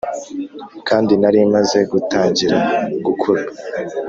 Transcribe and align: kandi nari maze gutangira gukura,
kandi 0.87 1.13
nari 1.21 1.39
maze 1.53 1.79
gutangira 1.91 2.57
gukura, 3.05 3.43